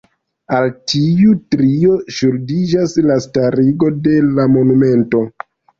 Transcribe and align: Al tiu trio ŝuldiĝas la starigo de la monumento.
Al 0.59 0.63
tiu 0.93 1.35
trio 1.55 1.99
ŝuldiĝas 2.17 2.99
la 3.11 3.21
starigo 3.29 3.95
de 4.09 4.21
la 4.35 4.53
monumento. 4.57 5.29